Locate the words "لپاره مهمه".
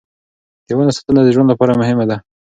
1.51-2.05